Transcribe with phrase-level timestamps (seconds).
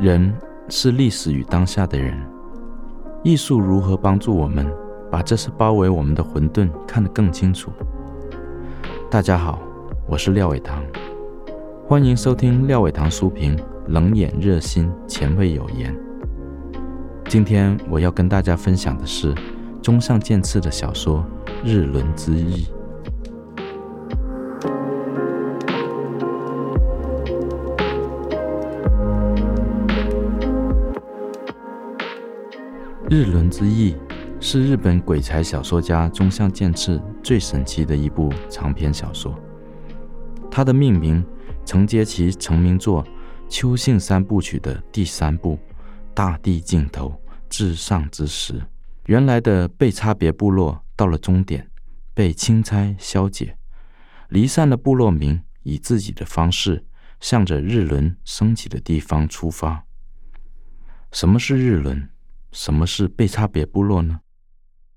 [0.00, 0.32] 人
[0.70, 2.16] 是历史与当下的人，
[3.22, 4.66] 艺术如何帮助我们
[5.10, 7.70] 把这些包围我们的混沌看得更清楚？
[9.10, 9.58] 大家好，
[10.08, 10.82] 我是廖伟棠，
[11.86, 13.54] 欢迎收听廖伟棠书评，
[13.88, 15.94] 冷眼热心，前卫有言。
[17.28, 19.34] 今天我要跟大家分享的是
[19.82, 21.22] 中上健次的小说
[21.62, 22.64] 《日轮之翼》。
[33.10, 33.92] 《日轮之役》
[34.40, 39.36] 是日本鬼才小说家中相健次最神奇的一部长篇小说。
[40.48, 41.26] 它的命名
[41.66, 43.02] 承接其成名作
[43.48, 45.56] 《秋幸三部曲》的第三部
[46.14, 48.52] 《大地尽头至上之时》。
[49.06, 51.68] 原来的被差别部落到了终点，
[52.14, 53.56] 被钦差消解，
[54.28, 56.84] 离散的部落民以自己的方式，
[57.18, 59.84] 向着日轮升起的地方出发。
[61.10, 62.08] 什么是日轮？
[62.52, 64.20] 什么是被差别部落呢？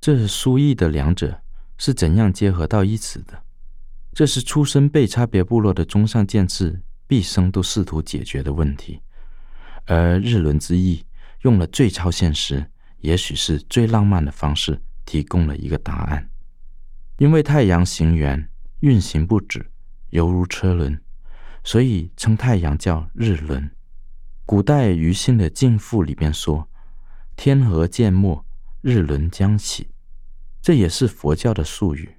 [0.01, 1.41] 这是书意的两者
[1.77, 3.43] 是怎样结合到一起的？
[4.13, 9.01] 这是出身被差别部落的中相健次毕生都试图解决的问题，
[9.85, 10.97] 而《日轮之役》
[11.41, 16.29] 用了最超现实，也许是最浪漫的方式，提供了一个答案。
[17.19, 19.71] 因为太阳行圆，运行不止，
[20.09, 20.99] 犹如车轮，
[21.63, 23.71] 所以称太阳叫日轮。
[24.45, 26.67] 古代庾信的《镜赋》里边说。
[27.35, 28.43] 天河渐没，
[28.81, 29.87] 日轮将起，
[30.61, 32.17] 这也是佛教的术语。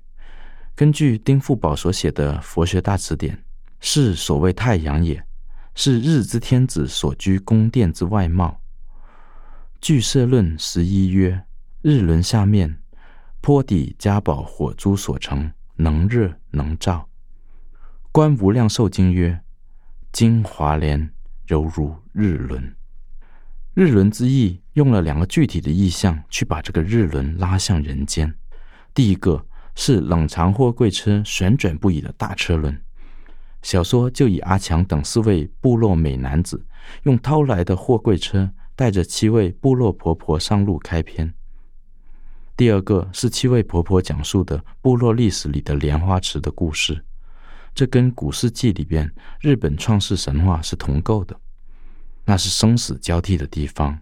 [0.74, 3.36] 根据丁复宝所写的《佛学大辞典》，
[3.80, 5.24] 是所谓太阳也，
[5.74, 8.60] 是日之天子所居宫殿之外貌。
[9.80, 11.44] 俱舍论十一曰：
[11.82, 12.78] 日轮下面，
[13.40, 17.08] 坡底迦宝火珠所成，能热能照。
[18.10, 19.40] 观无量寿经曰：
[20.10, 21.12] 精华莲
[21.48, 22.74] 犹如日轮。
[23.74, 28.32] 日轮之意用了两个具体的意象去把这个日轮拉向人间。
[28.92, 32.80] 第一个是冷藏货柜车旋转不已的大车轮，
[33.62, 36.64] 小说就以阿强等四位部落美男子
[37.04, 41.32] 用偷来的货柜车带着七位部落婆婆上路开篇。
[42.56, 47.04] 第二个是七位婆婆讲述的部落历史里的莲花池的故事，
[47.74, 51.36] 这跟古世纪里边日本创世神话是同构的。
[52.26, 53.98] 那是生死交替的地方，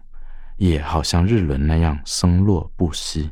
[0.57, 3.31] 也好像日轮那样生落不息。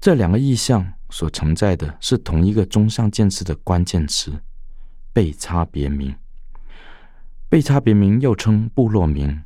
[0.00, 4.32] 这两个意象所承载的是同一个中相健次的关键词——
[5.12, 6.14] 被差别名。
[7.48, 9.42] 被差别名又称部落名、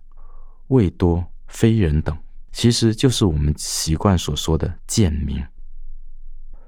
[0.69, 2.17] 卫多、非人等，
[2.53, 5.45] 其实就是我们习惯所说的贱民。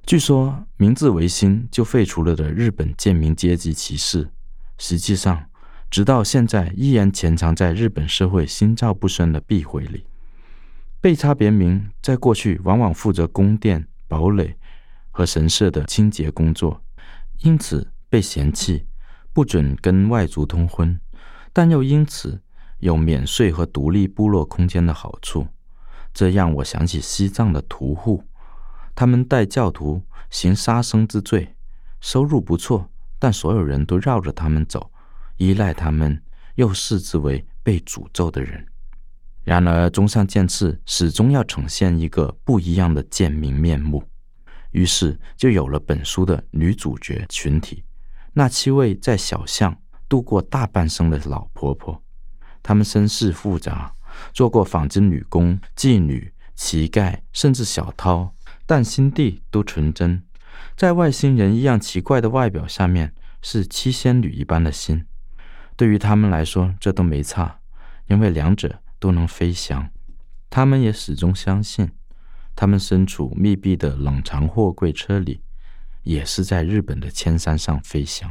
[0.06, 4.30] 据说明治维新就废除了的日本贱民阶级歧视，
[4.78, 5.49] 实际上。
[5.90, 10.04] 直到现在，依然潜藏在日本社会心照不宣的避讳里。
[11.00, 14.56] 被差别民在过去往往负责宫殿、堡垒
[15.10, 16.80] 和神社的清洁工作，
[17.40, 18.86] 因此被嫌弃，
[19.32, 21.00] 不准跟外族通婚，
[21.52, 22.40] 但又因此
[22.78, 25.48] 有免税和独立部落空间的好处。
[26.14, 28.22] 这让我想起西藏的屠户，
[28.94, 31.56] 他们带教徒行杀生之罪，
[32.00, 34.92] 收入不错，但所有人都绕着他们走。
[35.40, 36.22] 依赖他们，
[36.56, 38.62] 又视之为被诅咒的人。
[39.42, 44.04] 然而，中相健次始终要呈现一个不一样的贱民面目，
[44.72, 47.82] 于是就有了本书的女主角群体——
[48.34, 49.74] 那七位在小巷
[50.10, 52.02] 度过大半生的老婆婆。
[52.62, 53.94] 她们身世复杂，
[54.34, 58.30] 做过纺织女工、妓女、乞丐，甚至小偷，
[58.66, 60.22] 但心地都纯真。
[60.76, 65.06] 在外星人一样奇怪的外表下面，是七仙女一般的心。
[65.80, 67.58] 对于他们来说，这都没差，
[68.08, 69.88] 因为两者都能飞翔。
[70.50, 71.90] 他们也始终相信，
[72.54, 75.40] 他们身处密闭的冷藏货柜车里，
[76.02, 78.30] 也是在日本的千山上飞翔。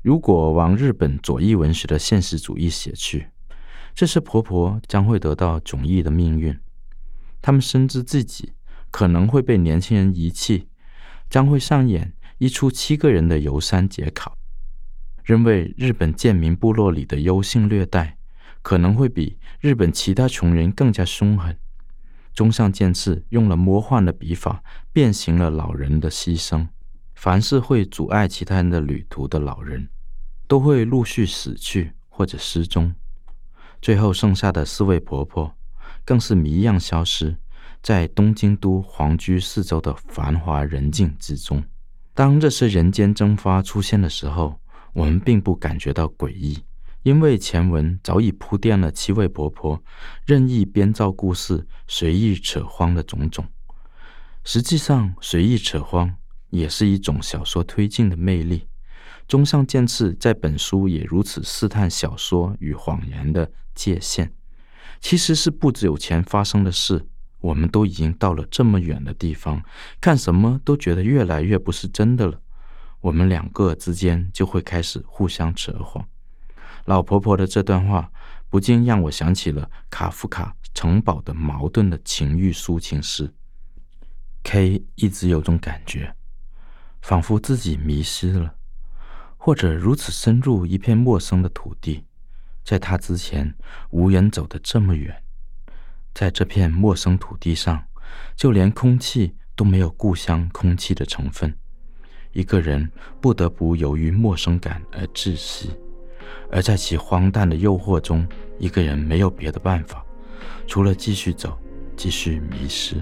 [0.00, 3.26] 如果往日本左翼文学的现实主义写去，
[3.92, 6.56] 这些婆婆将会得到迥异的命运。
[7.42, 8.52] 他们深知自己
[8.92, 10.68] 可能会被年轻人遗弃，
[11.28, 14.38] 将会上演一出七个人的游山解考。
[15.24, 18.18] 认为日本贱民部落里的优性劣待，
[18.62, 21.58] 可能会比日本其他穷人更加凶狠。
[22.34, 24.62] 中上健次用了魔幻的笔法，
[24.92, 26.66] 变形了老人的牺牲。
[27.14, 29.88] 凡是会阻碍其他人的旅途的老人，
[30.46, 32.94] 都会陆续死去或者失踪。
[33.80, 35.54] 最后剩下的四位婆婆，
[36.04, 37.34] 更是谜样消失
[37.80, 41.64] 在东京都皇居四周的繁华人境之中。
[42.12, 44.58] 当这些人间蒸发出现的时候，
[44.94, 46.64] 我们并不感觉到诡异，
[47.02, 49.82] 因为前文早已铺垫了七位婆婆
[50.24, 53.44] 任意编造故事、随意扯谎的种种。
[54.44, 56.14] 实际上，随意扯谎
[56.50, 58.66] 也是一种小说推进的魅力。
[59.26, 64.32] 中上健次在本书也如此试探小说与谎言的界限。
[65.00, 67.06] 其实是不久前发生的事，
[67.40, 69.62] 我们都已经到了这么远的地方，
[70.00, 72.40] 看什么都觉得越来越不是真的了。
[73.04, 76.02] 我们两个之间就会开始互相扯谎。
[76.86, 78.10] 老婆婆的这段话，
[78.48, 83.30] 不禁让我想起了卡夫卡《城堡的矛盾》的情欲抒情诗。
[84.44, 86.14] K 一直有种感觉，
[87.02, 88.54] 仿佛自己迷失了。
[89.36, 92.06] 或者如此深入一片陌生的土地，
[92.64, 93.54] 在他之前
[93.90, 95.22] 无人走得这么远，
[96.14, 97.86] 在这片陌生土地上，
[98.34, 101.54] 就连空气都没有故乡空气的成分。
[102.34, 102.90] 一个人
[103.20, 105.70] 不得不由于陌生感而窒息，
[106.50, 108.26] 而在其荒诞的诱惑中，
[108.58, 110.04] 一个人没有别的办法，
[110.66, 111.56] 除了继续走，
[111.96, 112.96] 继续迷失。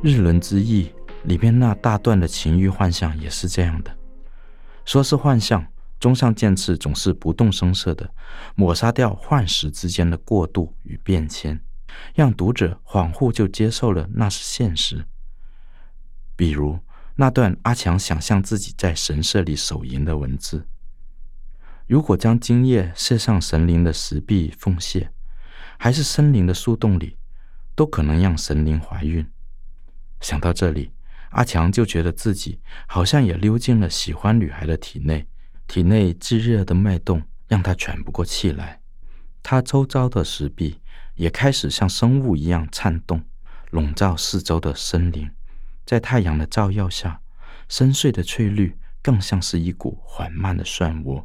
[0.00, 0.92] 日轮之翼
[1.24, 3.90] 里边那大段的情欲幻象也是这样的。
[4.84, 5.66] 说是幻象，
[5.98, 8.08] 中上健次总是不动声色的
[8.54, 11.60] 抹杀掉幻实之间的过渡与变迁，
[12.14, 15.04] 让读者恍惚就接受了那是现实。
[16.36, 16.78] 比如
[17.16, 20.68] 那段阿强想象自己在神社里手淫的文字：
[21.88, 25.08] 如果将精液射上神灵的石壁缝隙，
[25.78, 27.16] 还是森林的树洞里，
[27.74, 29.28] 都可能让神灵怀孕。
[30.20, 30.92] 想到这里，
[31.30, 35.26] 阿强就觉得自己好像也溜进了喜欢女孩的体内，
[35.68, 38.80] 体内炙热的脉动让他喘不过气来。
[39.42, 40.80] 他周遭的石壁
[41.14, 43.22] 也开始像生物一样颤动，
[43.70, 45.30] 笼罩四周的森林，
[45.86, 47.20] 在太阳的照耀下，
[47.68, 51.24] 深邃的翠绿更像是一股缓慢的漩涡。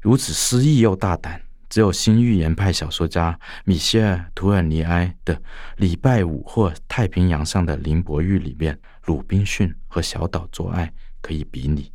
[0.00, 1.42] 如此诗意又大胆。
[1.68, 5.34] 只有新预言派小说家米歇尔·图尔尼埃的
[5.76, 10.92] 《礼拜五》或《太平洋上的林伯玉》里面，鲁滨逊和小岛做爱
[11.22, 11.91] 可以比拟。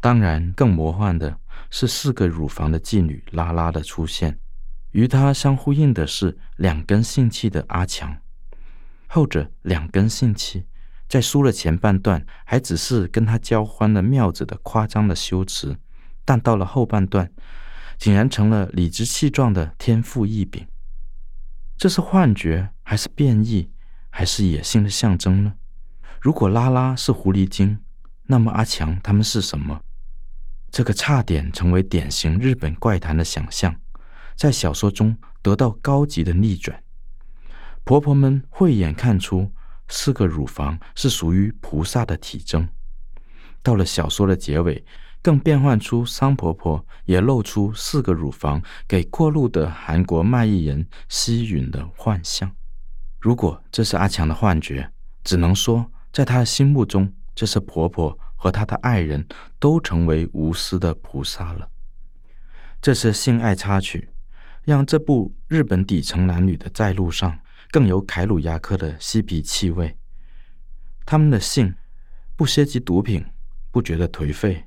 [0.00, 1.38] 当然，更魔幻的
[1.70, 4.38] 是四个乳房的妓女拉拉的出现，
[4.92, 8.16] 与她相呼应的是两根性器的阿强。
[9.06, 10.64] 后者两根性器，
[11.08, 15.76] 在书的前半段还只是跟他交欢的妙子的夸张的修辞，
[16.24, 17.30] 但到了后半段。
[17.98, 20.66] 竟然成了理直气壮的天赋异禀，
[21.76, 23.70] 这是幻觉还是变异，
[24.08, 25.52] 还是野性的象征呢？
[26.18, 27.78] 如果拉拉是狐狸精，
[28.24, 29.82] 那么阿强他们是什么？
[30.70, 33.74] 这个差点成为典型日本怪谈的想象，
[34.36, 36.82] 在小说中得到高级的逆转。
[37.84, 39.50] 婆婆们慧眼看出
[39.88, 42.68] 四个乳房是属于菩萨的体征，
[43.62, 44.84] 到了小说的结尾。
[45.22, 52.50] 更变换出桑婆婆也露出四个乳房给过路的韩国卖艺人吸吮的幻象。
[53.18, 54.90] 如果这是阿强的幻觉，
[55.22, 59.26] 只能说在他的心目中，这是婆婆和他的爱人
[59.58, 61.68] 都成为无私的菩萨了。
[62.80, 64.08] 这些性爱插曲，
[64.64, 67.38] 让这部日本底层男女的在路上
[67.70, 69.94] 更有凯鲁亚克的嬉皮气味。
[71.04, 71.74] 他们的性
[72.34, 73.22] 不涉及毒品，
[73.70, 74.64] 不觉得颓废。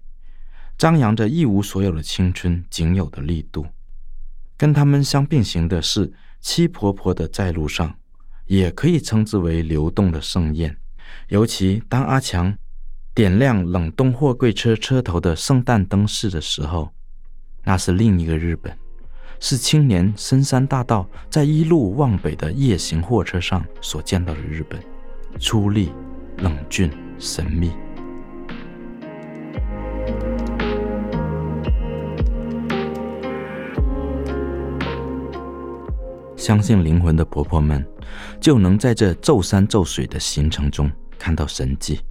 [0.77, 3.65] 张扬着一无所有的青春仅有的力度，
[4.55, 7.98] 跟他们相并行的是七婆婆的在路上，
[8.45, 10.77] 也可以称之为流动的盛宴。
[11.29, 12.55] 尤其当阿强
[13.15, 16.89] 点亮冷冻货柜车车头的圣诞灯饰的时候，
[17.63, 18.75] 那是另一个日本，
[19.39, 24.79] 是青年深山大道在一路往北的夜行货车上所见到的日本，
[25.39, 25.89] 粗犷、
[26.38, 27.72] 冷峻、神秘。
[36.36, 37.86] 相信灵魂的婆婆们，
[38.41, 42.01] 就能在这骤山骤水的行程中看到神迹。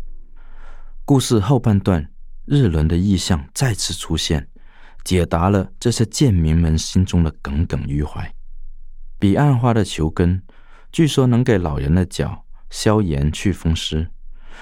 [1.04, 2.08] 故事后半段，
[2.44, 4.48] 日轮的意象再次出现，
[5.02, 8.32] 解答了这些贱民们心中的耿耿于怀。
[9.18, 10.40] 彼岸花的球根，
[10.92, 14.08] 据说能给老人的脚消炎祛风湿，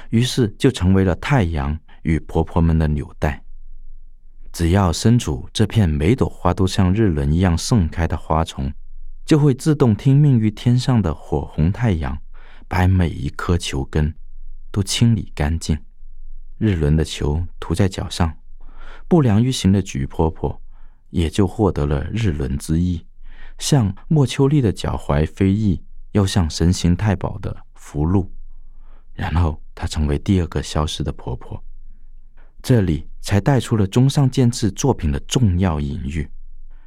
[0.09, 3.45] 于是就成为了太阳与婆婆们的纽带。
[4.51, 8.73] 只要身处这片每朵花都像日轮一样盛开的花丛。
[9.27, 12.19] 就会自动听命于天上的火红太阳，
[12.67, 14.13] 把每一颗球根
[14.73, 15.79] 都清理干净。
[16.61, 18.37] 日轮的球涂在脚上，
[19.09, 20.61] 不良于行的菊婆婆
[21.09, 23.07] 也就获得了日轮之意，
[23.59, 28.31] 像莫秋丽的脚踝飞翼，又像神行太保的福禄。
[29.15, 31.65] 然后她成为第二个消失的婆婆。
[32.61, 36.29] 这里才带出了中上健治作品的重要隐喻，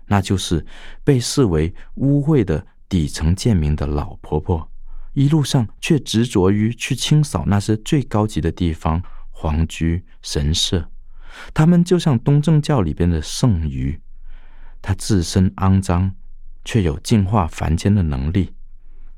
[0.06, 0.64] 那就是
[1.04, 4.72] 被视为污秽的底层贱民的老婆婆，
[5.14, 9.02] 一路上却执着于去清扫那些最高级的地方——
[9.44, 10.90] 皇居、神社。
[11.54, 14.00] 他们就像东正教里边的圣鱼，
[14.82, 16.16] 他自身肮脏，
[16.64, 18.54] 却有净化凡间的能力。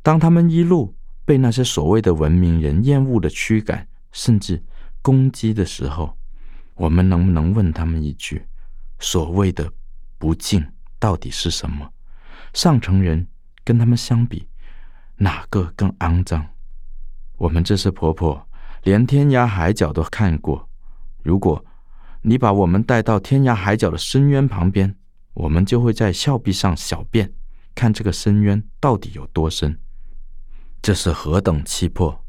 [0.01, 4.63] 当他们一路被那些所谓的文明人厌恶的驱赶，甚至
[5.03, 6.17] 攻击的时候，
[6.74, 8.48] 我们能不能问他们一句：
[8.98, 9.72] 所谓的
[10.17, 10.65] 不敬
[10.98, 11.88] 到底是什么？
[12.53, 13.27] 上层人
[13.63, 14.48] 跟他们相比，
[15.17, 16.48] 哪个更肮脏？
[17.38, 18.48] 我们这是婆婆
[18.86, 20.70] 连天涯海角都看过，
[21.24, 21.65] 如果
[22.22, 24.96] 你把我们带到天涯海角的深渊旁边，
[25.34, 27.34] 我们就会在峭壁上小便，
[27.74, 29.75] 看这个深渊到底有多深。
[30.84, 32.24] 这是何等气魄！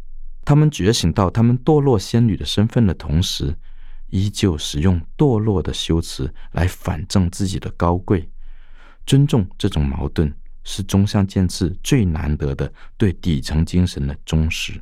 [0.46, 3.54] 他们觉醒到他们堕落仙女的身份的同时，
[4.08, 8.30] 依旧使用堕落的修辞来反证自己的高贵。
[9.04, 10.34] 尊重这种矛盾，
[10.64, 14.80] 是中相健次最难得的对底层精神的忠实。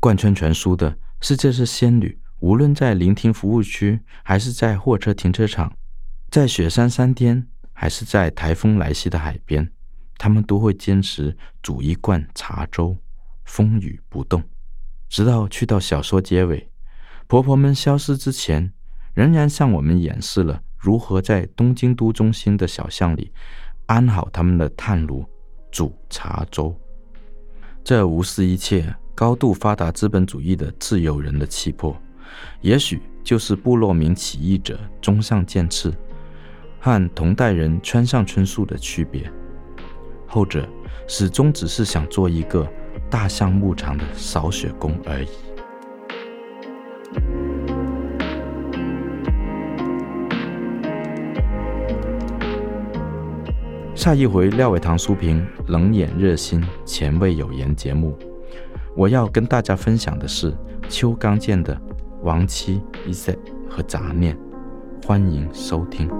[0.00, 2.18] 贯穿全书的是这些仙女。
[2.40, 5.72] 无论在聆听服务区，还是在货车停车场，
[6.30, 9.72] 在雪山山巅，还是在台风来袭的海边，
[10.18, 12.94] 他们都会坚持煮一罐茶粥，
[13.46, 14.42] 风雨不动，
[15.08, 16.70] 直到去到小说结尾，
[17.26, 18.70] 婆婆们消失之前，
[19.14, 23.32] 仍然向我们演示了如何在东京都中心的小巷里
[23.86, 25.24] 安好他们的炭炉，
[25.72, 26.78] 煮茶粥。
[27.82, 31.96] 这无视一切高度发达资本主义的自由人的气魄。
[32.60, 35.92] 也许就是部落民起义者中上健次
[36.78, 39.28] 和同代人川上春树的区别，
[40.26, 40.68] 后者
[41.08, 42.70] 始终只是想做一个
[43.08, 45.28] 大象牧场的扫雪工而已。
[53.94, 58.16] 下一回廖伟棠书评冷眼热心前卫有言节目，
[58.96, 60.56] 我要跟大家分享的是
[60.88, 61.78] 邱刚健的。
[62.22, 63.38] 亡妻一 s
[63.68, 64.36] 和杂念，
[65.04, 66.10] 欢迎收听。